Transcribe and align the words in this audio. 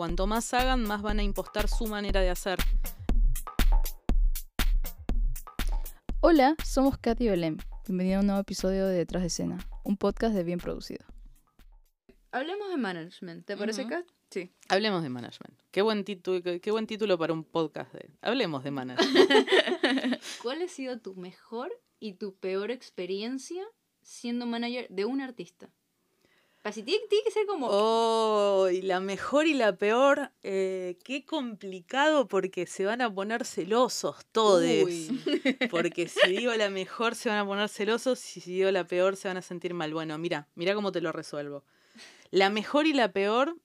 Cuanto 0.00 0.26
más 0.26 0.54
hagan, 0.54 0.82
más 0.84 1.02
van 1.02 1.18
a 1.18 1.22
impostar 1.22 1.68
su 1.68 1.86
manera 1.86 2.22
de 2.22 2.30
hacer. 2.30 2.58
Hola, 6.20 6.56
somos 6.64 6.96
Katy 6.96 7.24
y 7.24 7.28
Belén. 7.28 7.58
Bienvenido 7.86 8.16
a 8.16 8.20
un 8.20 8.28
nuevo 8.28 8.40
episodio 8.40 8.86
de 8.86 8.94
Detrás 8.94 9.22
de 9.22 9.26
Escena, 9.26 9.58
un 9.84 9.98
podcast 9.98 10.34
de 10.34 10.42
bien 10.42 10.58
producido. 10.58 11.04
Hablemos 12.32 12.70
de 12.70 12.78
management, 12.78 13.44
¿te 13.44 13.58
parece. 13.58 13.86
Kat? 13.86 14.06
Sí. 14.30 14.54
Hablemos 14.70 15.02
de 15.02 15.10
management. 15.10 15.60
Qué 15.70 15.82
buen, 15.82 16.02
título, 16.02 16.42
qué, 16.42 16.62
qué 16.62 16.70
buen 16.70 16.86
título 16.86 17.18
para 17.18 17.34
un 17.34 17.44
podcast 17.44 17.92
de... 17.92 18.08
Hablemos 18.22 18.64
de 18.64 18.70
management. 18.70 19.28
¿Cuál 20.42 20.62
ha 20.62 20.68
sido 20.68 20.98
tu 20.98 21.14
mejor 21.14 21.70
y 21.98 22.14
tu 22.14 22.38
peor 22.38 22.70
experiencia 22.70 23.62
siendo 24.00 24.46
manager 24.46 24.86
de 24.88 25.04
un 25.04 25.20
artista? 25.20 25.68
Así 26.62 26.82
tiene, 26.82 27.06
tiene 27.08 27.24
que 27.24 27.30
ser 27.30 27.46
como... 27.46 27.68
Oh, 27.70 28.68
y 28.68 28.82
la 28.82 29.00
mejor 29.00 29.46
y 29.46 29.54
la 29.54 29.76
peor, 29.76 30.30
eh, 30.42 30.98
qué 31.02 31.24
complicado 31.24 32.28
porque 32.28 32.66
se 32.66 32.84
van 32.84 33.00
a 33.00 33.12
poner 33.12 33.46
celosos 33.46 34.26
todos. 34.30 34.60
Porque 35.70 36.08
si 36.08 36.30
digo 36.30 36.52
la 36.54 36.68
mejor 36.68 37.14
se 37.14 37.30
van 37.30 37.38
a 37.38 37.46
poner 37.46 37.68
celosos 37.70 38.36
y 38.36 38.40
si 38.42 38.52
digo 38.52 38.70
la 38.70 38.84
peor 38.84 39.16
se 39.16 39.28
van 39.28 39.38
a 39.38 39.42
sentir 39.42 39.72
mal. 39.72 39.94
Bueno, 39.94 40.18
mira, 40.18 40.48
mira 40.54 40.74
cómo 40.74 40.92
te 40.92 41.00
lo 41.00 41.12
resuelvo. 41.12 41.64
La 42.30 42.50
mejor 42.50 42.86
y 42.86 42.92
la 42.92 43.10
peor. 43.10 43.56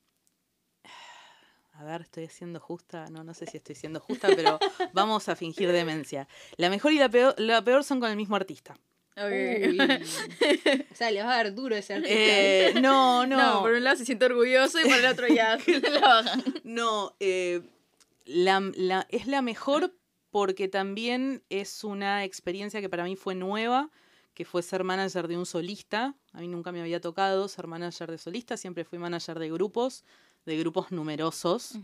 A 1.73 1.83
ver, 1.83 2.01
estoy 2.01 2.29
siendo 2.29 2.61
justa. 2.61 3.07
No, 3.11 3.25
no 3.25 3.33
sé 3.33 3.45
si 3.45 3.57
estoy 3.57 3.75
siendo 3.75 3.99
justa, 3.99 4.29
pero 4.33 4.57
vamos 4.93 5.27
a 5.27 5.35
fingir 5.35 5.69
demencia. 5.73 6.29
La 6.55 6.69
mejor 6.69 6.93
y 6.93 6.99
la 6.99 7.09
peor, 7.09 7.35
la 7.37 7.61
peor 7.61 7.83
son 7.83 7.99
con 7.99 8.09
el 8.09 8.15
mismo 8.15 8.37
artista. 8.37 8.79
Uy. 9.17 9.77
o 10.91 10.95
sea, 10.95 11.11
le 11.11 11.21
vas 11.23 11.31
a 11.33 11.37
dar 11.37 11.53
duro 11.55 11.75
a 11.75 11.79
ese 11.79 11.93
artista. 11.93 12.13
Eh, 12.17 12.73
no, 12.81 13.25
no. 13.27 13.37
No, 13.37 13.61
por 13.61 13.71
un 13.71 13.83
lado 13.83 13.95
se 13.95 14.05
siente 14.05 14.25
orgulloso 14.25 14.79
y 14.79 14.83
por 14.83 14.93
el 14.97 15.05
otro 15.05 15.27
ya 15.27 15.59
se 15.59 15.79
la 15.89 15.99
bajan. 15.99 16.43
No, 16.63 17.15
eh, 17.19 17.61
la, 18.25 18.59
la- 18.75 19.07
es 19.09 19.27
la 19.27 19.41
mejor 19.41 19.93
porque 20.31 20.67
también 20.67 21.43
es 21.49 21.83
una 21.85 22.25
experiencia 22.25 22.81
que 22.81 22.89
para 22.89 23.05
mí 23.05 23.15
fue 23.15 23.35
nueva, 23.35 23.89
que 24.33 24.43
fue 24.43 24.61
ser 24.63 24.83
manager 24.83 25.29
de 25.29 25.37
un 25.37 25.45
solista. 25.45 26.13
A 26.33 26.41
mí 26.41 26.47
nunca 26.49 26.73
me 26.73 26.81
había 26.81 26.99
tocado 26.99 27.47
ser 27.47 27.67
manager 27.67 28.11
de 28.11 28.17
solista, 28.17 28.57
siempre 28.57 28.83
fui 28.83 28.99
manager 28.99 29.39
de 29.39 29.49
grupos, 29.49 30.03
de 30.45 30.57
grupos 30.57 30.91
numerosos. 30.91 31.77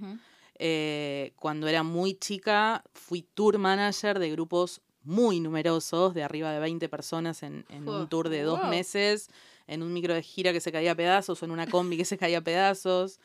Eh, 0.59 1.31
cuando 1.37 1.67
era 1.69 1.81
muy 1.83 2.13
chica 2.15 2.83
fui 2.93 3.21
tour 3.21 3.57
manager 3.57 4.19
de 4.19 4.29
grupos 4.31 4.81
muy 5.03 5.39
numerosos, 5.39 6.13
de 6.13 6.23
arriba 6.23 6.51
de 6.51 6.59
20 6.59 6.89
personas 6.89 7.43
en, 7.43 7.65
en 7.69 7.87
un 7.87 8.07
tour 8.07 8.29
de 8.29 8.43
dos 8.43 8.59
wow. 8.61 8.69
meses, 8.69 9.29
en 9.67 9.83
un 9.83 9.93
micro 9.93 10.13
de 10.13 10.21
gira 10.23 10.53
que 10.53 10.59
se 10.61 10.71
caía 10.71 10.91
a 10.91 10.95
pedazos 10.95 11.41
o 11.41 11.45
en 11.45 11.51
una 11.51 11.67
combi 11.67 11.97
que 11.97 12.05
se 12.05 12.17
caía 12.17 12.39
a 12.39 12.41
pedazos. 12.41 13.19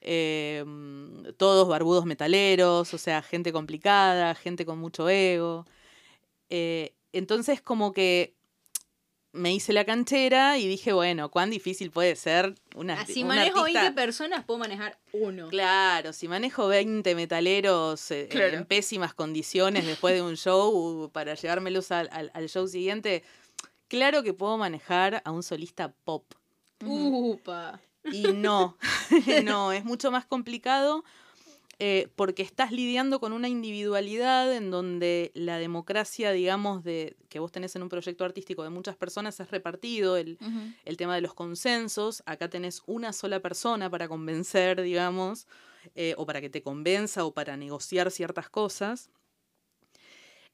eh, 0.00 0.64
mm, 0.66 1.34
todos 1.36 1.68
barbudos 1.68 2.04
metaleros, 2.06 2.92
o 2.92 2.98
sea, 2.98 3.22
gente 3.22 3.52
complicada, 3.52 4.34
gente 4.34 4.66
con 4.66 4.78
mucho 4.78 5.08
ego. 5.08 5.64
Eh, 6.50 6.94
entonces 7.12 7.62
como 7.62 7.92
que 7.92 8.34
me 9.32 9.52
hice 9.54 9.72
la 9.72 9.84
canchera 9.86 10.58
y 10.58 10.66
dije, 10.68 10.92
bueno, 10.92 11.30
cuán 11.30 11.48
difícil 11.50 11.90
puede 11.90 12.16
ser 12.16 12.54
una 12.74 13.00
Así 13.00 13.22
un 13.22 13.28
manejo 13.28 13.60
artista- 13.60 13.80
20 13.84 13.94
personas, 13.94 14.44
puedo 14.44 14.58
manejar 14.58 14.98
uno. 15.12 15.48
Claro, 15.48 16.12
si 16.12 16.28
manejo 16.28 16.68
20 16.68 17.14
metaleros 17.14 18.10
eh, 18.10 18.28
Claro. 18.30 18.58
en 18.58 18.64
pésimas 18.66 19.14
condiciones 19.14 19.86
después 19.86 20.14
de 20.14 20.22
un 20.22 20.36
show 20.36 21.10
para 21.14 21.34
llevármelos 21.34 21.90
al, 21.92 22.08
al- 22.12 22.30
al 22.34 22.48
show 22.50 22.68
siguiente, 22.68 23.22
claro 23.88 24.22
que 24.22 24.34
puedo 24.34 24.58
manejar 24.58 25.22
a 25.24 25.30
un 25.30 25.42
solista 25.42 25.92
pop. 26.04 26.24
Upa. 26.84 27.80
Y 28.12 28.32
no, 28.32 28.76
no, 29.44 29.72
es 29.72 29.84
mucho 29.84 30.10
más 30.10 30.26
complicado 30.26 31.04
eh, 31.78 32.08
porque 32.16 32.42
estás 32.42 32.70
lidiando 32.70 33.18
con 33.18 33.32
una 33.32 33.48
individualidad 33.48 34.54
en 34.54 34.70
donde 34.70 35.32
la 35.34 35.58
democracia, 35.58 36.30
digamos, 36.32 36.84
de 36.84 37.16
que 37.28 37.40
vos 37.40 37.50
tenés 37.50 37.74
en 37.74 37.82
un 37.82 37.88
proyecto 37.88 38.24
artístico 38.24 38.62
de 38.62 38.70
muchas 38.70 38.96
personas 38.96 39.40
es 39.40 39.50
repartido, 39.50 40.16
el, 40.16 40.38
el 40.84 40.96
tema 40.96 41.14
de 41.14 41.22
los 41.22 41.34
consensos. 41.34 42.22
Acá 42.26 42.48
tenés 42.48 42.82
una 42.86 43.12
sola 43.12 43.40
persona 43.40 43.90
para 43.90 44.06
convencer, 44.06 44.80
digamos, 44.82 45.46
eh, 45.94 46.14
o 46.16 46.26
para 46.26 46.40
que 46.40 46.50
te 46.50 46.62
convenza 46.62 47.24
o 47.24 47.34
para 47.34 47.56
negociar 47.56 48.10
ciertas 48.10 48.48
cosas. 48.48 49.10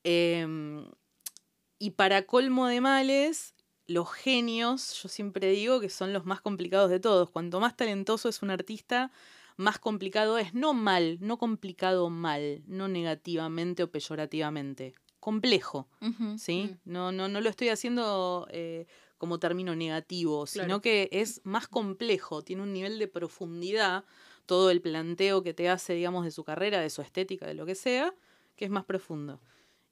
Em, 0.05 0.87
y 1.79 1.91
para 1.91 2.23
colmo 2.27 2.67
de 2.69 2.81
males, 2.81 3.55
los 3.87 4.11
genios, 4.11 5.03
yo 5.03 5.09
siempre 5.09 5.51
digo 5.51 5.81
que 5.81 5.91
son 5.91 6.13
los 6.13 6.25
más 6.25 6.41
complicados 6.41 6.91
de 6.91 7.01
todos. 7.01 7.31
Cuanto 7.31 7.61
más 7.61 7.77
talentoso 7.77 8.29
es 8.29 8.43
un 8.43 8.51
artista, 8.51 9.11
más 9.59 9.79
complicado 9.79 10.39
es. 10.39 10.55
No 10.55 10.73
mal, 10.73 11.19
no 11.21 11.37
complicado 11.37 12.09
mal, 12.09 12.63
no 12.67 12.89
negativamente 12.89 13.83
o 13.83 13.91
peyorativamente. 13.91 14.95
Complejo. 15.21 15.89
¿sí? 16.39 16.77
No, 16.85 17.13
no, 17.13 17.29
no 17.29 17.41
lo 17.41 17.51
estoy 17.51 17.69
haciendo 17.69 18.47
eh, 18.51 18.87
como 19.19 19.41
término 19.41 19.75
negativo, 19.75 20.47
sino 20.47 20.81
que 20.81 21.09
es 21.13 21.41
más 21.45 21.67
complejo, 21.67 22.43
tiene 22.43 22.63
un 22.63 22.73
nivel 22.73 23.01
de 23.01 23.09
profundidad, 23.09 24.05
todo 24.47 24.71
el 24.71 24.81
planteo 24.81 25.43
que 25.43 25.53
te 25.53 25.69
hace, 25.69 25.93
digamos, 25.95 26.25
de 26.25 26.31
su 26.31 26.45
carrera, 26.45 26.81
de 26.81 26.89
su 26.89 27.03
estética, 27.03 27.47
de 27.47 27.55
lo 27.55 27.67
que 27.67 27.75
sea, 27.75 28.15
que 28.55 28.65
es 28.65 28.71
más 28.71 28.85
profundo. 28.85 29.41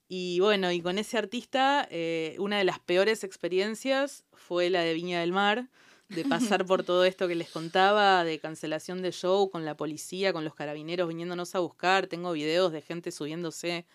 Y 0.07 0.39
bueno, 0.39 0.71
y 0.71 0.81
con 0.81 0.97
ese 0.97 1.17
artista, 1.17 1.85
eh, 1.91 2.37
una 2.39 2.57
de 2.57 2.63
las 2.63 2.79
peores 2.79 3.25
experiencias 3.25 4.23
fue 4.31 4.69
la 4.69 4.81
de 4.81 4.93
Viña 4.93 5.19
del 5.19 5.33
Mar, 5.33 5.69
de 6.09 6.23
pasar 6.25 6.65
por 6.65 6.83
todo 6.83 7.03
esto 7.03 7.27
que 7.27 7.35
les 7.35 7.49
contaba, 7.49 8.23
de 8.23 8.39
cancelación 8.39 9.01
de 9.01 9.11
show 9.11 9.49
con 9.49 9.65
la 9.65 9.75
policía, 9.75 10.31
con 10.33 10.43
los 10.45 10.55
carabineros 10.55 11.07
viniéndonos 11.09 11.53
a 11.55 11.59
buscar. 11.59 12.07
Tengo 12.07 12.31
videos 12.31 12.71
de 12.71 12.81
gente 12.81 13.11
subiéndose 13.11 13.85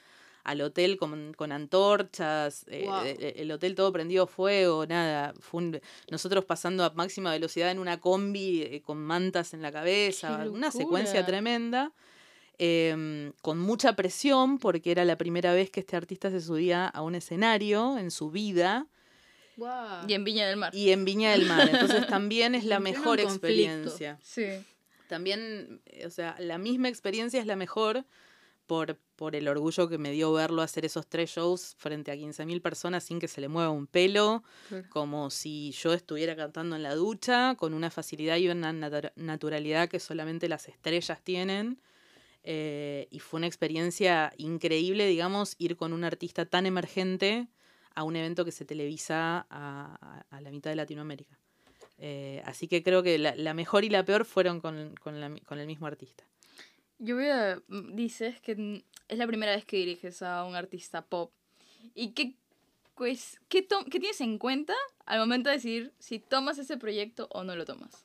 al 0.44 0.60
hotel 0.60 0.96
con, 0.96 1.32
con 1.34 1.52
antorchas, 1.52 2.64
eh, 2.68 2.82
Guau. 2.84 3.04
eh, 3.06 3.34
el 3.36 3.50
hotel 3.52 3.74
todo 3.76 3.92
prendido 3.92 4.26
fuego, 4.26 4.84
nada. 4.86 5.32
Fue 5.38 5.62
un- 5.62 5.80
nosotros 6.10 6.44
pasando 6.44 6.84
a 6.84 6.90
máxima 6.94 7.30
velocidad 7.30 7.70
en 7.70 7.78
una 7.78 8.00
combi 8.00 8.62
eh, 8.62 8.82
con 8.82 8.98
mantas 8.98 9.54
en 9.54 9.62
la 9.62 9.70
cabeza, 9.72 10.40
¡Qué 10.42 10.48
una 10.48 10.70
secuencia 10.72 11.24
tremenda. 11.24 11.92
em, 12.58 13.32
con 13.40 13.58
mucha 13.58 13.96
presión 13.96 14.58
porque 14.58 14.90
era 14.92 15.04
la 15.04 15.16
primera 15.16 15.52
vez 15.54 15.70
que 15.70 15.80
este 15.80 15.96
artista 15.96 16.30
se 16.30 16.40
subía 16.40 16.86
a 16.86 17.02
un 17.02 17.14
escenario 17.14 17.98
en 17.98 18.10
su 18.10 18.30
vida 18.30 18.86
Y 20.08 20.14
en 20.14 20.24
Viña 20.24 20.46
del 20.48 20.56
Mar. 20.56 20.74
y 20.74 20.90
en 20.90 21.04
Viña 21.04 21.32
del 21.32 21.46
Mar. 21.46 21.68
Entonces 21.72 22.06
también 22.06 22.54
es 22.54 22.64
la 22.64 22.80
mejor 22.80 23.20
experiencia 23.20 24.18
Sí. 24.22 24.44
también, 25.08 25.80
eh, 25.86 26.06
o 26.06 26.10
sea, 26.10 26.34
la 26.38 26.58
misma 26.58 26.88
experiencia 26.88 27.40
es 27.40 27.46
la 27.46 27.56
mejor 27.56 28.04
por, 28.66 28.96
por 29.16 29.36
el 29.36 29.48
orgullo 29.48 29.88
que 29.88 29.98
me 29.98 30.12
dio 30.12 30.32
verlo 30.32 30.62
hacer 30.62 30.84
esos 30.86 31.06
tres 31.06 31.30
shows 31.30 31.74
frente 31.76 32.10
a 32.10 32.14
15.000 32.14 32.62
personas 32.62 33.04
sin 33.04 33.18
que 33.18 33.28
se 33.28 33.40
le 33.42 33.48
mueva 33.48 33.70
un 33.70 33.86
pelo, 33.86 34.42
Claro. 34.68 34.86
como 34.88 35.28
si 35.30 35.72
yo 35.72 35.92
estuviera 35.92 36.34
cantando 36.36 36.76
en 36.76 36.82
la 36.82 36.94
ducha, 36.94 37.54
con 37.58 37.74
una 37.74 37.90
facilidad 37.90 38.36
y 38.38 38.48
una 38.48 38.72
natu- 38.72 39.12
naturalidad 39.16 39.88
que 39.88 40.00
solamente 40.00 40.48
las 40.48 40.68
estrellas 40.68 41.20
tienen. 41.22 41.80
Eh, 42.44 43.06
y 43.10 43.18
fue 43.20 43.38
una 43.38 43.46
experiencia 43.46 44.32
increíble, 44.38 45.06
digamos, 45.06 45.54
ir 45.58 45.76
con 45.76 45.92
un 45.92 46.02
artista 46.04 46.44
tan 46.46 46.64
emergente 46.66 47.48
a 47.94 48.02
un 48.04 48.16
evento 48.16 48.44
que 48.44 48.52
se 48.52 48.64
televisa 48.64 49.46
a, 49.50 49.96
a- 50.00 50.26
a 50.30 50.40
la 50.40 50.50
mitad 50.50 50.70
de 50.70 50.76
Latinoamérica. 50.76 51.38
Eh, 51.98 52.42
así 52.46 52.66
que 52.68 52.82
creo 52.82 53.02
que 53.02 53.18
la, 53.18 53.34
la 53.36 53.54
mejor 53.54 53.84
y 53.84 53.88
la 53.90 54.04
peor 54.04 54.24
fueron 54.24 54.60
con, 54.60 54.94
con 54.96 55.20
la 55.20 55.28
mi- 55.28 55.40
con 55.40 55.58
el 55.58 55.66
mismo 55.66 55.86
artista. 55.86 56.24
Yo 56.98 57.16
voy 57.16 57.26
a... 57.28 57.60
mm, 57.68 57.94
Dices 57.94 58.40
que 58.40 58.84
es 59.08 59.18
la 59.18 59.26
primera 59.26 59.54
vez 59.54 59.64
que 59.64 59.76
diriges 59.76 60.22
a 60.22 60.44
un 60.44 60.54
artista 60.54 61.04
pop. 61.06 61.32
¿Y 61.94 62.12
qué, 62.12 62.36
pues, 62.94 63.40
qué, 63.48 63.66
qué 63.90 63.98
tienes 64.00 64.20
en 64.20 64.38
cuenta 64.38 64.74
al 65.04 65.18
momento 65.18 65.48
de 65.50 65.56
decidir 65.56 65.92
si 65.98 66.18
tomas 66.18 66.58
ese 66.58 66.76
proyecto 66.76 67.28
o 67.30 67.44
no 67.44 67.54
lo 67.56 67.64
tomas? 67.64 68.04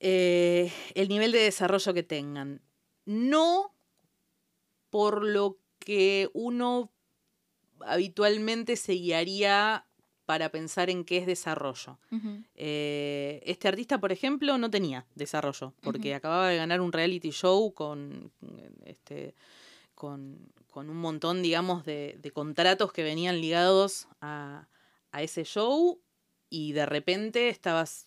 Eh, 0.00 0.72
el 0.94 1.08
nivel 1.08 1.32
de 1.32 1.38
desarrollo 1.40 1.94
que 1.94 2.02
tengan. 2.02 2.60
No 3.04 3.74
por 4.90 5.24
lo 5.24 5.58
que 5.78 6.30
uno 6.32 6.92
habitualmente 7.86 8.76
se 8.76 8.92
guiaría 8.92 9.86
para 10.26 10.50
pensar 10.50 10.88
en 10.88 11.04
qué 11.04 11.18
es 11.18 11.26
desarrollo. 11.26 11.98
Eh, 12.54 13.42
este 13.44 13.68
artista, 13.68 13.98
por 13.98 14.10
ejemplo, 14.10 14.56
no 14.56 14.70
tenía 14.70 15.06
desarrollo, 15.14 15.74
porque 15.82 16.14
acababa 16.14 16.48
de 16.48 16.56
ganar 16.56 16.80
un 16.80 16.92
reality 16.92 17.30
show 17.30 17.74
con, 17.74 18.32
este, 18.84 19.34
con, 19.94 20.52
con 20.70 20.88
un 20.88 20.96
montón, 20.96 21.42
digamos, 21.42 21.84
de, 21.84 22.16
de 22.20 22.30
contratos 22.30 22.92
que 22.92 23.02
venían 23.02 23.40
ligados 23.40 24.08
a, 24.20 24.68
a 25.12 25.22
ese 25.22 25.44
show 25.44 26.00
y 26.48 26.72
de 26.72 26.86
repente 26.86 27.48
estabas 27.48 28.06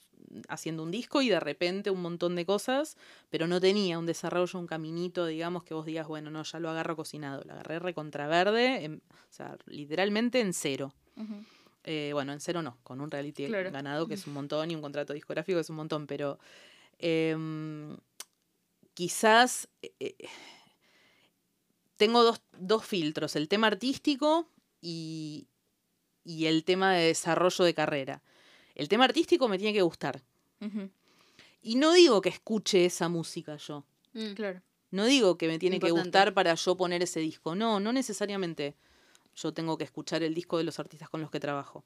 haciendo 0.49 0.83
un 0.83 0.91
disco 0.91 1.21
y 1.21 1.29
de 1.29 1.39
repente 1.39 1.89
un 1.89 2.01
montón 2.01 2.35
de 2.35 2.45
cosas, 2.45 2.97
pero 3.29 3.47
no 3.47 3.59
tenía 3.61 3.97
un 3.99 4.05
desarrollo, 4.05 4.59
un 4.59 4.67
caminito, 4.67 5.25
digamos, 5.25 5.63
que 5.63 5.73
vos 5.73 5.85
digas, 5.85 6.07
bueno, 6.07 6.29
no, 6.29 6.43
ya 6.43 6.59
lo 6.59 6.69
agarro 6.69 6.95
cocinado, 6.95 7.43
lo 7.45 7.53
agarré 7.53 7.79
recontraverde, 7.79 8.83
en- 8.85 9.01
o 9.09 9.31
sea, 9.33 9.57
literalmente 9.65 10.39
en 10.41 10.53
cero. 10.53 10.93
Eh, 11.83 12.11
bueno, 12.13 12.33
en 12.33 12.41
cero 12.41 12.61
no, 12.61 12.77
con 12.83 12.99
un 12.99 13.09
reality 13.09 13.47
Claro. 13.47 13.71
ganado, 13.71 14.07
que 14.07 14.15
es 14.15 14.27
un 14.27 14.33
montón, 14.33 14.69
y 14.71 14.75
un 14.75 14.81
contrato 14.81 15.13
discográfico 15.13 15.57
que 15.57 15.61
es 15.61 15.69
un 15.69 15.77
montón, 15.77 16.05
pero 16.07 16.37
em, 16.99 17.95
quizás 18.93 19.69
eh, 19.81 19.93
eh, 19.99 20.15
tengo 21.95 22.23
dos, 22.23 22.41
dos 22.51 22.85
filtros, 22.85 23.35
el 23.35 23.47
tema 23.47 23.67
artístico 23.67 24.49
y, 24.81 25.47
y 26.23 26.45
el 26.45 26.63
tema 26.63 26.93
de 26.93 27.07
desarrollo 27.07 27.63
de 27.65 27.73
carrera. 27.73 28.21
El 28.77 28.87
tema 28.87 29.05
artístico 29.05 29.47
me 29.47 29.57
tiene 29.57 29.73
que 29.73 29.81
gustar. 29.81 30.21
Y 31.63 31.75
no 31.75 31.93
digo 31.93 32.21
que 32.21 32.29
escuche 32.29 32.85
esa 32.85 33.09
música 33.09 33.57
yo. 33.57 33.83
Mm. 34.13 34.33
Claro. 34.33 34.61
No 34.91 35.05
digo 35.05 35.35
que 35.35 35.47
me 35.47 35.57
tiene 35.57 35.79
que 35.79 35.89
gustar 35.89 36.35
para 36.35 36.53
yo 36.53 36.77
poner 36.77 37.01
ese 37.01 37.19
disco. 37.19 37.55
No, 37.55 37.79
no 37.79 37.91
necesariamente 37.91 38.75
yo 39.35 39.51
tengo 39.51 39.79
que 39.79 39.83
escuchar 39.83 40.21
el 40.21 40.35
disco 40.35 40.59
de 40.59 40.63
los 40.63 40.79
artistas 40.79 41.09
con 41.09 41.21
los 41.21 41.31
que 41.31 41.39
trabajo. 41.39 41.85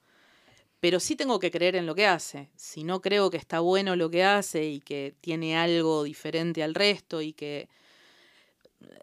Pero 0.81 0.99
sí 0.99 1.15
tengo 1.15 1.39
que 1.39 1.49
creer 1.49 1.77
en 1.77 1.85
lo 1.85 1.95
que 1.95 2.07
hace. 2.07 2.49
Si 2.57 2.83
no 2.83 3.01
creo 3.01 3.29
que 3.29 3.37
está 3.37 3.61
bueno 3.61 3.95
lo 3.95 4.09
que 4.09 4.25
hace 4.25 4.65
y 4.65 4.81
que 4.81 5.15
tiene 5.21 5.57
algo 5.57 6.03
diferente 6.03 6.61
al 6.61 6.75
resto 6.75 7.21
y 7.21 7.31
que 7.31 7.69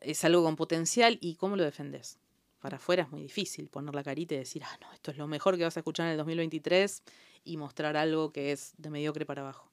es 0.02 0.25
algo 0.25 0.43
con 0.43 0.56
potencial, 0.56 1.17
¿y 1.23 1.37
cómo 1.37 1.56
lo 1.56 1.64
defendes? 1.64 2.19
Para 2.61 2.76
afuera 2.76 3.05
es 3.05 3.11
muy 3.11 3.23
difícil 3.23 3.69
poner 3.70 3.94
la 3.94 4.05
carita 4.05 4.35
y 4.35 4.38
decir, 4.38 4.62
ah, 4.64 4.79
no, 4.82 4.93
esto 4.93 5.11
es 5.11 5.17
lo 5.17 5.26
mejor 5.26 5.56
que 5.56 5.64
vas 5.64 5.76
a 5.76 5.81
escuchar 5.81 6.06
en 6.06 6.12
el 6.12 6.19
2023 6.19 7.02
y 7.48 7.56
mostrar 7.56 7.96
algo 7.96 8.32
que 8.32 8.52
es 8.52 8.72
de 8.78 8.90
mediocre 8.90 9.26
para 9.26 9.42
abajo. 9.42 9.72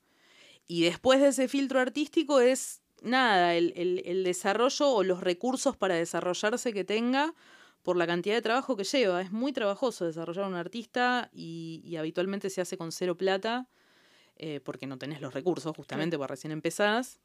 Y 0.68 0.84
después 0.84 1.22
de 1.22 1.30
ese 1.30 1.48
filtro 1.48 1.80
artístico 1.80 2.40
es 2.40 2.82
nada, 3.02 3.56
el, 3.56 3.74
el- 3.76 4.02
el 4.06 4.24
desarrollo 4.24 4.90
o 4.90 5.04
los 5.04 5.22
recursos 5.22 5.78
para 5.78 5.96
desarrollarse 5.96 6.74
que 6.74 6.84
tenga 6.84 7.34
por 7.84 7.98
la 7.98 8.08
cantidad 8.08 8.36
de 8.36 8.42
trabajo 8.42 8.76
que 8.76 8.84
lleva. 8.84 9.22
Es 9.22 9.32
muy 9.32 9.54
trabajoso 9.54 10.06
desarrollar 10.06 10.46
un 10.48 10.56
artista 10.56 11.30
y, 11.34 11.82
y 11.86 11.98
habitualmente 11.98 12.50
se 12.50 12.62
hace 12.62 12.78
con 12.78 12.92
cero 12.92 13.16
plata 13.18 13.70
eh, 14.38 14.60
porque 14.62 14.88
no 14.88 14.98
tenés 14.98 15.22
los 15.22 15.34
recursos, 15.34 15.76
justamente 15.76 16.18
porque 16.18 16.32
recién 16.34 16.52
empezás. 16.52 17.20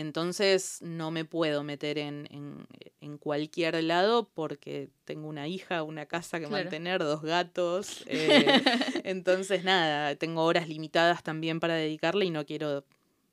Entonces 0.00 0.80
no 0.82 1.10
me 1.10 1.24
puedo 1.24 1.62
meter 1.62 1.98
en, 1.98 2.26
en- 2.30 2.66
en 3.00 3.18
cualquier 3.18 3.82
lado 3.84 4.28
porque 4.32 4.88
tengo 5.04 5.28
una 5.28 5.46
hija, 5.46 5.82
una 5.82 6.06
casa 6.06 6.40
que 6.40 6.46
Claro. 6.46 6.64
mantener, 6.64 7.00
dos 7.00 7.22
gatos. 7.22 8.02
eh, 8.06 8.46
entonces 9.04 9.62
nada, 9.64 10.16
tengo 10.16 10.42
horas 10.44 10.68
limitadas 10.68 11.22
también 11.22 11.60
para 11.60 11.74
dedicarle 11.74 12.24
y 12.24 12.30
no 12.30 12.44
quiero 12.46 12.84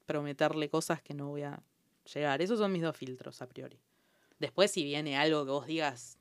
prometerle 0.06 0.70
cosas 0.70 1.02
que 1.02 1.14
no 1.14 1.28
voy 1.30 1.44
a 1.44 1.62
llegar. 2.14 2.42
Esos 2.42 2.60
son 2.60 2.72
mis 2.72 2.82
dos 2.82 2.96
filtros 2.98 3.42
a 3.42 3.48
priori. 3.48 3.80
Después 4.40 4.70
si 4.72 4.84
viene 4.84 5.18
algo 5.18 5.46
que 5.46 5.52
vos 5.52 5.68
digas, 5.68 6.18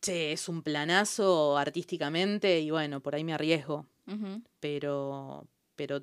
che, 0.00 0.32
es 0.32 0.48
un 0.48 0.62
planazo 0.62 1.56
artísticamente 1.58 2.60
y 2.60 2.70
bueno, 2.70 3.00
por 3.00 3.14
ahí 3.14 3.24
me 3.24 3.34
arriesgo 3.34 3.86
pero, 4.60 5.46
pero 5.76 6.02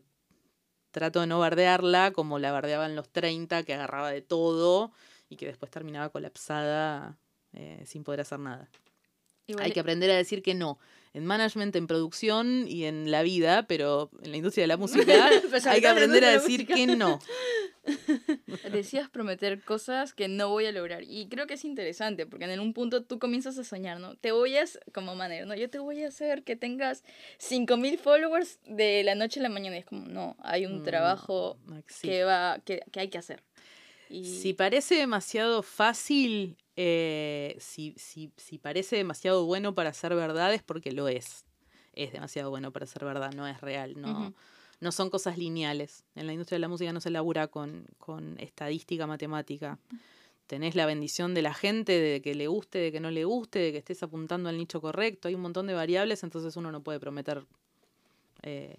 trato 0.95 1.19
de 1.19 1.27
no 1.27 1.39
bardearla 1.39 2.11
como 2.11 2.39
la 2.39 2.53
bardeaba 2.53 2.85
en 2.85 2.95
los 2.95 3.09
30, 3.09 3.63
que 3.63 3.73
agarraba 3.73 4.09
de 4.11 4.21
todo 4.21 4.91
y 5.29 5.35
que 5.35 5.45
después 5.45 5.69
terminaba 5.69 6.07
colapsada 6.09 7.17
eh, 7.53 7.83
sin 7.85 8.03
poder 8.05 8.21
hacer 8.21 8.39
nada. 8.39 8.69
Igual- 9.47 9.65
Hay 9.65 9.71
que 9.73 9.81
aprender 9.81 10.09
a 10.09 10.15
decir 10.15 10.41
que 10.41 10.53
no. 10.53 10.79
En 11.13 11.25
management, 11.25 11.75
en 11.75 11.87
producción 11.87 12.65
y 12.67 12.85
en 12.85 13.11
la 13.11 13.21
vida, 13.23 13.65
pero 13.67 14.09
en 14.21 14.31
la 14.31 14.37
industria 14.37 14.63
de 14.63 14.67
la 14.69 14.77
música 14.77 15.27
hay 15.69 15.81
que 15.81 15.87
aprender 15.87 16.23
a 16.25 16.31
decir 16.31 16.65
que 16.65 16.87
no. 16.87 17.19
Decías 18.71 19.09
prometer 19.09 19.61
cosas 19.61 20.13
que 20.13 20.27
no 20.27 20.49
voy 20.49 20.65
a 20.65 20.71
lograr. 20.71 21.03
Y 21.03 21.27
creo 21.27 21.47
que 21.47 21.55
es 21.55 21.65
interesante, 21.65 22.25
porque 22.25 22.45
en 22.45 22.59
un 22.59 22.73
punto 22.73 23.03
tú 23.03 23.19
comienzas 23.19 23.57
a 23.57 23.63
soñar, 23.63 23.99
¿no? 23.99 24.15
Te 24.15 24.31
voy 24.31 24.57
a, 24.57 24.63
como 24.93 25.15
manera, 25.15 25.45
¿no? 25.45 25.55
Yo 25.55 25.69
te 25.69 25.79
voy 25.79 26.03
a 26.03 26.07
hacer 26.07 26.43
que 26.43 26.55
tengas 26.55 27.03
5000 27.37 27.97
followers 27.97 28.59
de 28.65 29.03
la 29.03 29.15
noche 29.15 29.39
a 29.39 29.43
la 29.43 29.49
mañana. 29.49 29.75
Y 29.75 29.79
es 29.79 29.85
como, 29.85 30.07
no, 30.07 30.35
hay 30.39 30.65
un 30.65 30.79
Mm, 30.79 30.83
trabajo 30.83 31.57
no 31.67 31.83
que, 32.01 32.23
va, 32.23 32.59
que, 32.65 32.81
que 32.91 32.99
hay 32.99 33.09
que 33.09 33.17
hacer. 33.17 33.43
Y 34.09 34.23
Si 34.25 34.53
parece 34.53 34.95
demasiado 34.95 35.63
fácil, 35.63 36.57
eh, 36.75 37.55
si, 37.59 37.93
si, 37.97 38.31
si 38.37 38.57
parece 38.57 38.95
demasiado 38.95 39.45
bueno 39.45 39.73
para 39.75 39.93
ser 39.93 40.15
verdad, 40.15 40.53
es 40.53 40.63
porque 40.63 40.91
lo 40.91 41.07
es. 41.07 41.45
Es 41.93 42.11
demasiado 42.11 42.49
bueno 42.49 42.71
para 42.71 42.85
ser 42.85 43.05
verdad, 43.05 43.31
no 43.33 43.47
es 43.47 43.61
real, 43.61 43.99
no. 43.99 44.33
No 44.79 44.91
son 44.91 45.09
cosas 45.09 45.37
lineales. 45.37 46.03
En 46.15 46.27
la 46.27 46.33
industria 46.33 46.55
de 46.57 46.61
la 46.61 46.67
música 46.67 46.91
no 46.93 47.01
se 47.01 47.09
labura 47.09 47.47
con, 47.47 47.85
con 47.97 48.39
estadística 48.39 49.07
matemática. 49.07 49.79
Tenés 50.47 50.75
la 50.75 50.85
bendición 50.85 51.33
de 51.33 51.41
la 51.41 51.53
gente, 51.53 51.93
de 51.99 52.21
que 52.21 52.35
le 52.35 52.47
guste, 52.47 52.77
de 52.77 52.91
que 52.91 52.99
no 52.99 53.09
le 53.09 53.25
guste, 53.25 53.59
de 53.59 53.71
que 53.71 53.79
estés 53.79 54.03
apuntando 54.03 54.47
al 54.49 54.57
nicho 54.57 54.79
correcto. 54.81 55.27
Hay 55.27 55.33
un 55.35 55.41
montón 55.41 55.65
de 55.67 55.73
variables, 55.73 56.23
entonces 56.23 56.55
uno 56.55 56.71
no 56.71 56.81
puede 56.83 56.99
prometer. 56.99 57.43
eh, 58.43 58.77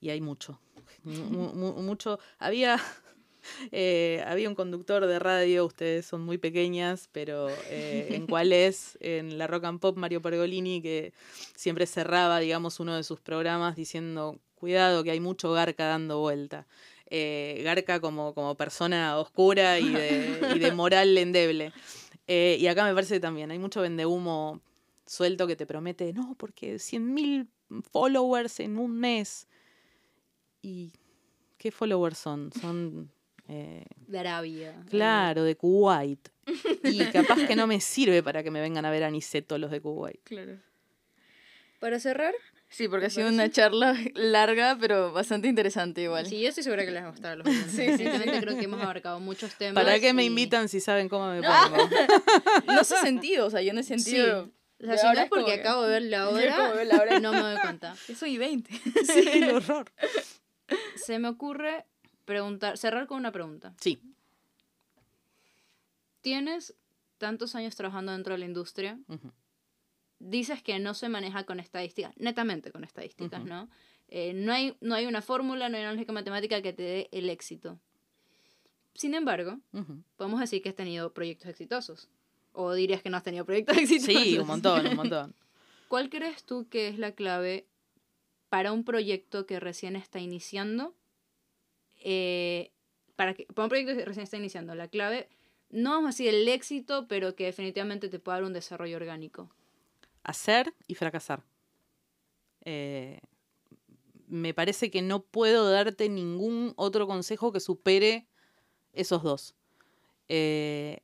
y 0.00 0.10
hay 0.10 0.20
mucho. 0.20 0.58
Mu- 1.04 1.52
mu- 1.54 1.82
mucho. 1.82 2.18
Había, 2.38 2.78
eh, 3.72 4.24
había 4.26 4.48
un 4.48 4.54
conductor 4.54 5.06
de 5.06 5.18
radio, 5.18 5.66
ustedes 5.66 6.04
son 6.06 6.22
muy 6.22 6.36
pequeñas, 6.38 7.08
pero 7.12 7.48
eh, 7.70 8.08
en 8.10 8.26
cuál 8.26 8.52
es, 8.52 8.98
en 9.00 9.38
la 9.38 9.46
Rock 9.46 9.64
and 9.64 9.80
Pop, 9.80 9.96
Mario 9.96 10.20
Pergolini, 10.20 10.82
que 10.82 11.12
siempre 11.54 11.86
cerraba, 11.86 12.40
digamos, 12.40 12.80
uno 12.80 12.96
de 12.96 13.04
sus 13.04 13.20
programas 13.20 13.76
diciendo, 13.76 14.38
cuidado 14.64 15.04
que 15.04 15.10
hay 15.10 15.20
mucho 15.20 15.52
garca 15.52 15.84
dando 15.84 16.20
vuelta. 16.20 16.66
Eh, 17.10 17.60
garca 17.64 18.00
como, 18.00 18.32
como 18.32 18.54
persona 18.54 19.18
oscura 19.18 19.78
y 19.78 19.90
de, 19.90 20.40
y 20.56 20.58
de 20.58 20.72
moral 20.72 21.18
endeble. 21.18 21.70
Eh, 22.26 22.56
y 22.58 22.66
acá 22.66 22.82
me 22.84 22.94
parece 22.94 23.16
que 23.16 23.20
también 23.20 23.50
hay 23.50 23.58
mucho 23.58 23.82
vendehumo 23.82 24.62
suelto 25.04 25.46
que 25.46 25.54
te 25.54 25.66
promete, 25.66 26.14
no, 26.14 26.34
porque 26.38 26.76
100.000 26.76 27.46
followers 27.92 28.58
en 28.60 28.78
un 28.78 28.98
mes. 28.98 29.48
¿Y 30.62 30.94
qué 31.58 31.70
followers 31.70 32.16
son? 32.16 32.50
Son 32.58 33.12
eh, 33.48 33.84
De 34.06 34.18
Arabia. 34.18 34.82
Claro, 34.88 35.44
de 35.44 35.56
Kuwait. 35.56 36.26
Y 36.84 37.04
capaz 37.12 37.46
que 37.46 37.54
no 37.54 37.66
me 37.66 37.82
sirve 37.82 38.22
para 38.22 38.42
que 38.42 38.50
me 38.50 38.62
vengan 38.62 38.86
a 38.86 38.90
ver 38.90 39.04
a 39.04 39.10
Niceto 39.10 39.58
los 39.58 39.70
de 39.70 39.82
Kuwait. 39.82 40.22
Claro. 40.24 40.58
Para 41.80 42.00
cerrar, 42.00 42.32
Sí, 42.76 42.88
porque 42.88 43.06
ha 43.06 43.08
¿Te 43.08 43.14
sido 43.14 43.26
parece? 43.26 43.42
una 43.42 43.50
charla 43.52 43.96
larga, 44.14 44.76
pero 44.80 45.12
bastante 45.12 45.46
interesante 45.46 46.02
igual. 46.02 46.26
sí, 46.26 46.40
yo 46.40 46.48
estoy 46.48 46.64
segura 46.64 46.84
que 46.84 46.90
les 46.90 47.02
va 47.04 47.06
a 47.06 47.10
gustar 47.10 47.32
a 47.32 47.36
los. 47.36 47.46
Sí, 47.46 47.86
sí, 47.96 47.98
sí. 47.98 48.04
Creo 48.40 48.56
que 48.58 48.64
hemos 48.64 48.82
abarcado 48.82 49.20
muchos 49.20 49.54
temas. 49.54 49.82
¿Para 49.84 50.00
qué 50.00 50.12
me 50.12 50.24
y- 50.24 50.26
invitan 50.26 50.68
si 50.68 50.80
saben 50.80 51.08
cómo 51.08 51.30
me 51.30 51.40
pongo? 51.40 51.88
No 52.66 52.82
sé 52.82 52.96
sentido, 52.98 53.46
o 53.46 53.50
sea, 53.50 53.62
yo 53.62 53.72
no 53.72 53.80
he 53.80 53.84
Sí. 53.84 53.98
sentido. 54.00 54.50
O 54.80 54.86
sea, 54.86 54.94
Y 54.96 54.98
si 54.98 55.06
no 55.06 55.12
es 55.20 55.28
porque 55.28 55.54
que- 55.54 55.60
acabo 55.60 55.82
de 55.84 55.90
ver 55.90 56.02
la 56.02 56.28
hora, 56.30 56.72
veo 56.72 56.84
la 56.84 56.96
hora- 56.98 57.20
no 57.20 57.32
me 57.32 57.38
doy 57.40 57.56
cuenta. 57.60 57.94
Yo 58.08 58.14
soy 58.16 58.38
20. 58.38 58.70
Sí, 59.06 59.28
el 59.34 59.50
horror. 59.54 59.92
Se 60.96 61.18
me 61.20 61.28
ocurre 61.28 61.86
preguntar, 62.24 62.76
cerrar 62.76 63.06
con 63.06 63.18
una 63.18 63.30
pregunta. 63.30 63.72
Sí. 63.80 64.00
Tienes 66.22 66.74
tantos 67.18 67.54
años 67.54 67.76
trabajando 67.76 68.12
dentro 68.12 68.34
de 68.34 68.38
la 68.38 68.46
industria, 68.46 68.98
Ujú. 69.08 69.30
Dices 70.18 70.62
que 70.62 70.78
no 70.78 70.94
se 70.94 71.08
maneja 71.08 71.44
con 71.44 71.60
estadísticas, 71.60 72.16
netamente 72.16 72.70
con 72.70 72.84
estadísticas, 72.84 73.40
Ujú. 73.40 73.48
¿no? 73.48 73.68
Eh, 74.08 74.32
no, 74.34 74.52
hay, 74.52 74.76
no 74.80 74.94
hay 74.94 75.06
una 75.06 75.22
fórmula, 75.22 75.68
no 75.68 75.76
hay 75.76 75.82
una 75.82 75.92
lógica 75.92 76.12
matemática 76.12 76.62
que 76.62 76.72
te 76.72 76.82
dé 76.82 77.08
el 77.12 77.30
éxito. 77.30 77.78
Sin 78.94 79.14
embargo, 79.14 79.58
Ujú. 79.72 80.02
podemos 80.16 80.40
decir 80.40 80.62
que 80.62 80.68
has 80.68 80.74
tenido 80.74 81.12
proyectos 81.12 81.48
exitosos. 81.48 82.08
O 82.52 82.72
dirías 82.72 83.02
que 83.02 83.10
no 83.10 83.16
has 83.16 83.24
tenido 83.24 83.44
proyectos 83.44 83.76
exitosos. 83.78 84.22
Sí, 84.22 84.38
un 84.38 84.46
montón, 84.46 84.86
un 84.86 84.96
montón. 84.96 85.34
¿Cuál 85.88 86.08
crees 86.10 86.44
tú 86.44 86.68
que 86.68 86.88
es 86.88 86.98
la 86.98 87.12
clave 87.12 87.66
para 88.48 88.72
un 88.72 88.84
proyecto 88.84 89.46
que 89.46 89.58
recién 89.58 89.96
está 89.96 90.20
iniciando? 90.20 90.94
Eh, 92.04 92.70
para, 93.16 93.34
que, 93.34 93.46
para 93.46 93.64
un 93.64 93.68
proyecto 93.70 93.96
que 93.96 94.04
recién 94.04 94.24
está 94.24 94.36
iniciando, 94.36 94.74
la 94.74 94.88
clave, 94.88 95.28
no 95.70 95.90
vamos 95.90 96.06
a 96.06 96.08
decir 96.10 96.28
el 96.28 96.46
éxito, 96.46 97.06
pero 97.08 97.34
que 97.34 97.46
definitivamente 97.46 98.08
te 98.08 98.20
pueda 98.20 98.36
dar 98.38 98.44
un 98.44 98.52
desarrollo 98.52 98.96
orgánico. 98.96 99.50
Hacer 100.24 100.74
y 100.86 100.96
fracasar. 100.96 101.44
Eh, 102.62 103.20
me 104.26 104.54
parece 104.54 104.90
que 104.90 105.02
no 105.02 105.22
puedo 105.22 105.70
darte 105.70 106.08
ningún 106.08 106.72
otro 106.76 107.06
consejo 107.06 107.52
que 107.52 107.60
supere 107.60 108.26
esos 108.92 109.22
dos. 109.22 109.54
Eh, 110.28 111.00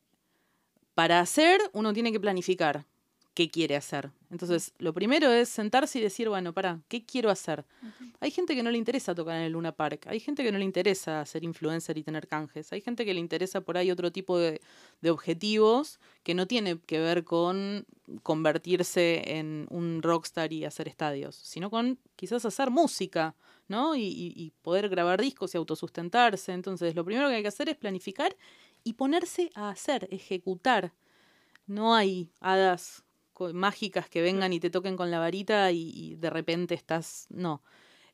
para 0.94 1.20
hacer, 1.20 1.60
uno 1.72 1.92
tiene 1.92 2.12
que 2.12 2.20
planificar 2.20 2.86
qué 3.34 3.48
quiere 3.50 3.76
hacer. 3.76 4.10
Entonces, 4.30 4.72
lo 4.78 4.92
primero 4.92 5.30
es 5.32 5.48
sentarse 5.48 5.98
y 5.98 6.02
decir, 6.02 6.28
bueno, 6.28 6.52
para, 6.52 6.80
¿qué 6.88 7.04
quiero 7.04 7.30
hacer? 7.30 7.64
Hay 8.20 8.30
gente 8.30 8.54
que 8.54 8.62
no 8.62 8.70
le 8.70 8.78
interesa 8.78 9.14
tocar 9.14 9.36
en 9.36 9.42
el 9.42 9.52
Luna 9.52 9.72
Park, 9.72 10.06
hay 10.08 10.20
gente 10.20 10.42
que 10.42 10.52
no 10.52 10.58
le 10.58 10.64
interesa 10.64 11.24
ser 11.24 11.42
influencer 11.44 11.96
y 11.96 12.02
tener 12.02 12.28
canjes, 12.28 12.72
hay 12.72 12.80
gente 12.80 13.04
que 13.04 13.14
le 13.14 13.20
interesa 13.20 13.60
por 13.62 13.76
ahí 13.78 13.90
otro 13.90 14.12
tipo 14.12 14.38
de, 14.38 14.60
de 15.00 15.10
objetivos 15.10 15.98
que 16.22 16.34
no 16.34 16.46
tiene 16.46 16.78
que 16.80 16.98
ver 16.98 17.24
con 17.24 17.86
convertirse 18.22 19.38
en 19.38 19.66
un 19.70 20.02
rockstar 20.02 20.52
y 20.52 20.64
hacer 20.64 20.88
estadios, 20.88 21.36
sino 21.36 21.70
con 21.70 21.98
quizás 22.16 22.44
hacer 22.44 22.70
música, 22.70 23.34
¿no? 23.68 23.94
Y, 23.96 24.02
y- 24.02 24.32
y 24.36 24.50
poder 24.62 24.88
grabar 24.88 25.20
discos 25.20 25.54
y 25.54 25.58
autosustentarse. 25.58 26.52
Entonces, 26.52 26.94
lo 26.94 27.04
primero 27.04 27.28
que 27.28 27.36
hay 27.36 27.42
que 27.42 27.48
hacer 27.48 27.68
es 27.68 27.76
planificar 27.76 28.36
y 28.84 28.94
ponerse 28.94 29.50
a 29.54 29.70
hacer, 29.70 30.08
ejecutar. 30.10 30.92
No 31.66 31.94
hay 31.94 32.30
hadas 32.40 33.04
mágicas 33.54 34.08
que 34.08 34.22
vengan 34.22 34.52
y 34.52 34.60
te 34.60 34.70
toquen 34.70 34.96
con 34.96 35.10
la 35.10 35.18
varita 35.18 35.70
y, 35.72 36.16
de 36.16 36.30
repente 36.30 36.74
estás. 36.74 37.26
No. 37.30 37.62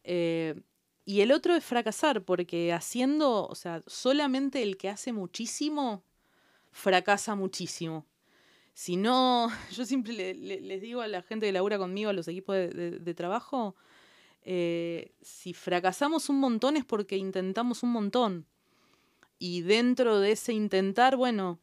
Eh, 0.04 0.60
y 1.04 1.20
el 1.20 1.32
otro 1.32 1.54
es 1.54 1.64
fracasar, 1.64 2.24
porque 2.24 2.72
haciendo, 2.72 3.46
o 3.46 3.54
sea, 3.54 3.82
solamente 3.86 4.62
el 4.62 4.76
que 4.76 4.88
hace 4.88 5.12
muchísimo, 5.12 6.02
fracasa 6.72 7.34
muchísimo. 7.34 8.06
Si 8.74 8.96
no, 8.96 9.48
yo 9.72 9.84
siempre 9.86 10.12
le- 10.14 10.34
le- 10.34 10.60
les 10.60 10.80
digo 10.82 11.00
a 11.02 11.08
la 11.08 11.22
gente 11.22 11.46
que 11.46 11.52
labura 11.52 11.78
conmigo, 11.78 12.10
a 12.10 12.12
los 12.14 12.28
equipos 12.28 12.56
de 12.56 13.14
trabajo, 13.14 13.76
eh, 14.44 15.12
si 15.22 15.52
fracasamos 15.54 16.28
un 16.28 16.38
montón 16.40 16.76
es 16.76 16.84
porque 16.84 17.16
intentamos 17.16 17.82
un 17.82 17.90
montón. 17.92 18.46
Y 19.38 19.62
dentro 19.62 20.20
de 20.20 20.32
ese 20.32 20.52
intentar, 20.52 21.16
bueno, 21.16 21.58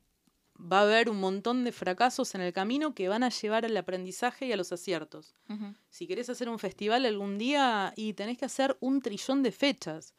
va 0.72 0.80
a 0.80 0.84
haber 0.84 1.10
un 1.10 1.20
montón 1.20 1.64
de 1.64 1.72
fracasos 1.72 2.36
en 2.36 2.42
el 2.42 2.54
camino 2.54 2.96
que 2.96 3.10
van 3.10 3.24
a 3.24 3.30
llevar 3.30 3.66
al 3.66 3.76
aprendizaje 3.76 4.46
y 4.46 4.52
a 4.52 4.58
los 4.58 4.72
aciertos. 4.72 5.36
Si 5.90 6.08
querés 6.08 6.30
hacer 6.30 6.50
un 6.50 6.60
festival 6.60 7.06
algún 7.06 7.38
día 7.38 7.94
y 7.96 8.14
tenés 8.14 8.38
que 8.38 8.46
hacer 8.46 8.78
un 8.80 9.02
trillón 9.02 9.44
de 9.44 9.52
fechas. 9.52 10.14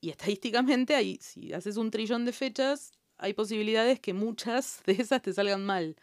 Y 0.00 0.10
estadísticamente, 0.10 0.94
hay, 0.94 1.18
si 1.20 1.52
haces 1.52 1.76
un 1.76 1.90
trillón 1.90 2.24
de 2.24 2.32
fechas, 2.32 2.92
hay 3.18 3.34
posibilidades 3.34 4.00
que 4.00 4.12
muchas 4.12 4.82
de 4.86 4.92
esas 4.92 5.22
te 5.22 5.32
salgan 5.32 5.64
mal. 5.64 5.96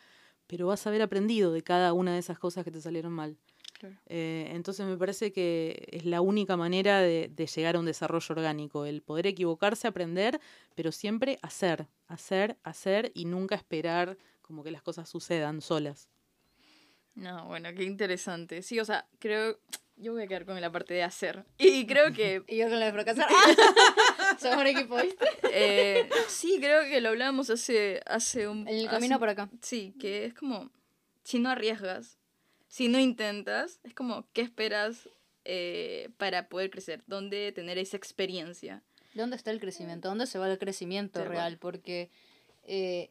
Pero 0.47 0.67
vas 0.67 0.85
a 0.85 0.89
haber 0.89 1.01
aprendido 1.01 1.51
de 1.51 1.61
cada 1.61 1.93
una 1.93 2.13
de 2.13 2.19
esas 2.19 2.39
cosas 2.39 2.63
que 2.63 2.71
te 2.71 2.81
salieron 2.81 3.13
mal. 3.13 3.37
Claro. 3.79 3.95
Eh, 4.07 4.49
entonces 4.51 4.85
me 4.85 4.97
parece 4.97 5.31
que 5.31 5.87
es 5.91 6.05
la 6.05 6.21
única 6.21 6.55
manera 6.57 6.99
de, 7.01 7.29
de 7.33 7.47
llegar 7.47 7.75
a 7.75 7.79
un 7.79 7.85
desarrollo 7.85 8.35
orgánico, 8.35 8.85
el 8.85 9.01
poder 9.01 9.25
equivocarse, 9.25 9.87
aprender, 9.87 10.39
pero 10.75 10.91
siempre 10.91 11.39
hacer, 11.41 11.87
hacer, 12.07 12.57
hacer 12.63 13.11
y 13.15 13.25
nunca 13.25 13.55
esperar 13.55 14.17
como 14.41 14.63
que 14.63 14.71
las 14.71 14.81
cosas 14.81 15.07
sucedan 15.09 15.61
solas. 15.61 16.09
No, 17.15 17.45
bueno, 17.47 17.69
qué 17.75 17.83
interesante. 17.83 18.61
Sí, 18.61 18.79
o 18.79 18.85
sea, 18.85 19.07
creo. 19.19 19.59
Yo 19.95 20.13
voy 20.13 20.23
a 20.23 20.27
quedar 20.27 20.45
con 20.45 20.59
la 20.61 20.71
parte 20.71 20.93
de 20.93 21.03
hacer. 21.03 21.43
Y 21.57 21.85
creo 21.85 22.13
que. 22.13 22.43
Y 22.47 22.57
yo 22.57 22.69
con 22.69 22.79
la 22.79 22.85
de 22.85 22.91
fracasar. 22.93 23.27
Somos 24.39 24.59
un 24.59 24.67
equipo, 24.67 24.95
¿viste? 25.01 25.25
eh, 25.51 26.09
sí, 26.27 26.57
creo 26.59 26.83
que 26.83 27.01
lo 27.01 27.09
hablábamos 27.09 27.49
hace, 27.49 28.01
hace 28.05 28.47
un. 28.47 28.67
En 28.67 28.75
el 28.75 28.87
hace 28.87 28.95
camino 28.95 29.15
un- 29.15 29.19
por 29.19 29.29
acá. 29.29 29.49
Sí, 29.61 29.93
que 29.99 30.25
es 30.25 30.33
como. 30.33 30.69
Si 31.23 31.39
no 31.39 31.49
arriesgas, 31.49 32.17
si 32.69 32.87
no 32.87 32.99
intentas, 32.99 33.79
es 33.83 33.93
como, 33.93 34.25
¿qué 34.31 34.41
esperas 34.41 35.09
eh, 35.43 36.09
para 36.17 36.47
poder 36.47 36.69
crecer? 36.69 37.03
¿Dónde 37.07 37.51
tener 37.51 37.77
esa 37.79 37.97
experiencia? 37.97 38.83
¿Dónde 39.15 39.35
está 39.35 39.49
el 39.51 39.59
crecimiento? 39.59 40.07
¿Dónde 40.07 40.27
se 40.27 40.37
va 40.37 40.49
el 40.49 40.59
crecimiento 40.59 41.25
real? 41.25 41.57
Porque 41.57 42.11
eh, 42.63 43.09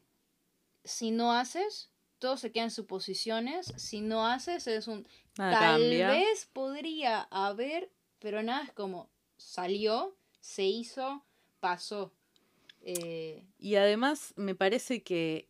si 0.85 1.11
no 1.11 1.33
haces, 1.33 1.91
todo 2.21 2.37
se 2.37 2.53
queda 2.53 2.65
en 2.65 2.71
suposiciones. 2.71 3.67
Si 3.77 4.01
no 4.01 4.27
haces, 4.27 4.69
es 4.69 4.87
un... 4.87 5.07
Nada 5.37 5.59
tal 5.59 5.81
cambia. 5.81 6.11
vez 6.13 6.47
podría 6.53 7.23
haber, 7.23 7.91
pero 8.21 8.43
nada 8.45 8.65
es 8.65 8.73
como 8.73 9.11
salió, 9.37 10.17
se 10.41 10.65
hizo, 10.65 11.25
pasó. 11.59 12.13
Eh, 12.81 13.45
Y 13.59 13.75
además 13.75 14.35
me 14.37 14.55
parece 14.55 15.03
que 15.03 15.49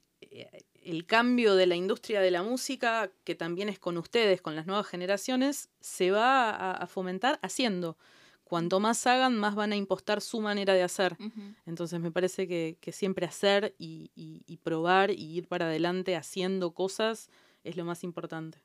el 0.90 1.06
cambio 1.06 1.54
de 1.54 1.66
la 1.66 1.76
industria 1.76 2.20
de 2.20 2.30
la 2.30 2.42
música, 2.42 3.12
que 3.24 3.34
también 3.34 3.68
es 3.68 3.78
con 3.78 3.98
ustedes, 3.98 4.40
con 4.42 4.56
las 4.56 4.66
nuevas 4.66 4.86
generaciones, 4.86 5.70
se 5.80 6.10
va 6.10 6.50
a, 6.50 6.72
a 6.72 6.86
fomentar 6.86 7.38
haciendo. 7.42 7.98
Cuanto 8.44 8.80
más 8.80 9.06
hagan, 9.06 9.36
más 9.38 9.54
van 9.54 9.72
a 9.72 9.76
impostar 9.76 10.20
su 10.22 10.40
manera 10.40 10.72
de 10.74 10.82
hacer. 10.82 11.18
Entonces 11.66 12.00
me 12.00 12.10
parece 12.10 12.48
que, 12.48 12.78
que 12.80 12.92
siempre 12.92 13.26
hacer 13.26 13.74
y, 13.78 14.10
y- 14.14 14.42
y 14.46 14.56
probar 14.58 15.10
y 15.10 15.36
ir 15.36 15.48
para 15.48 15.66
adelante 15.66 16.16
haciendo 16.16 16.72
cosas 16.72 17.28
es 17.64 17.76
lo 17.76 17.84
más 17.84 18.02
importante. 18.04 18.62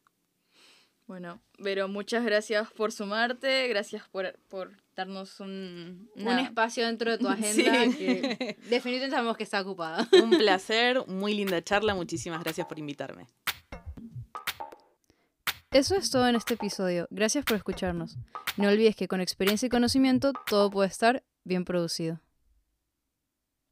Bueno, 1.08 1.42
pero 1.62 1.88
muchas 1.88 2.24
gracias 2.24 2.72
por 2.72 2.92
sumarte, 2.92 3.68
gracias 3.68 4.08
por, 4.10 4.38
por 4.50 4.72
darnos 4.96 5.40
un, 5.42 6.10
un 6.16 6.40
espacio 6.40 6.86
dentro 6.86 7.12
de 7.12 7.18
tu 7.18 7.28
agenda 7.30 7.84
Sí. 7.86 7.94
que 7.98 8.58
definitivamente 8.70 9.10
sabemos 9.12 9.38
que 9.38 9.44
está 9.44 9.62
ocupada. 9.62 10.08
Un 10.24 10.32
placer, 10.32 11.06
muy 11.08 11.34
linda 11.34 11.62
charla, 11.62 11.94
muchísimas 11.94 12.42
gracias 12.44 12.68
por 12.68 12.80
invitarme. 12.80 13.28
Eso 15.72 15.96
es 15.96 16.10
todo 16.12 16.28
en 16.28 16.36
este 16.36 16.54
episodio. 16.54 17.08
Gracias 17.10 17.44
por 17.46 17.58
escucharnos. 17.58 18.16
No 18.58 18.70
olvides 18.70 18.96
que 18.96 19.08
con 19.08 19.22
experiencia 19.22 19.66
y 19.66 19.70
conocimiento 19.70 20.32
todo 20.46 20.70
puede 20.70 20.88
estar 20.88 21.24
bien 21.44 21.66
producido. 21.66 22.20